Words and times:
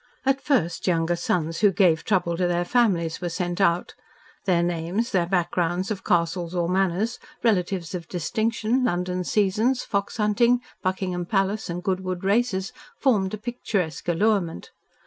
At 0.25 0.41
first 0.41 0.87
younger 0.87 1.15
sons, 1.15 1.59
who 1.59 1.71
"gave 1.71 2.03
trouble" 2.03 2.35
to 2.35 2.47
their 2.47 2.65
families, 2.65 3.21
were 3.21 3.29
sent 3.29 3.61
out. 3.61 3.93
Their 4.45 4.63
names, 4.63 5.11
their 5.11 5.27
backgrounds 5.27 5.91
of 5.91 6.03
castles 6.03 6.55
or 6.55 6.67
manors, 6.67 7.19
relatives 7.43 7.93
of 7.93 8.07
distinction, 8.07 8.83
London 8.83 9.23
seasons, 9.23 9.83
fox 9.83 10.17
hunting, 10.17 10.61
Buckingham 10.81 11.27
Palace 11.27 11.69
and 11.69 11.83
Goodwood 11.83 12.23
Races, 12.23 12.73
formed 12.97 13.35
a 13.35 13.37
picturesque 13.37 14.07
allurement. 14.07 14.71